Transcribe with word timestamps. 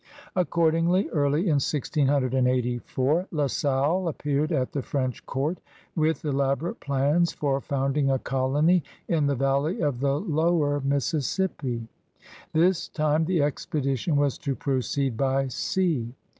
Accordingly, 0.35 1.09
early 1.11 1.41
in 1.41 1.57
1684 1.61 3.27
La 3.29 3.45
Salle 3.45 4.07
appeared 4.07 4.51
at 4.51 4.71
the 4.71 4.81
French 4.81 5.23
court 5.27 5.59
with 5.95 6.25
elaborate 6.25 6.79
plans 6.79 7.33
for 7.33 7.61
founding 7.61 8.09
a 8.09 8.17
colony 8.17 8.81
in 9.07 9.27
the 9.27 9.35
valley 9.35 9.79
of 9.79 9.99
the 9.99 10.19
lower 10.19 10.79
Mississippi. 10.79 11.87
This 12.51 12.87
time 12.87 13.25
the 13.25 13.43
expedition 13.43 14.15
was 14.15 14.39
to 14.39 14.55
proceed 14.55 15.17
by 15.17 15.49
sea. 15.49 16.15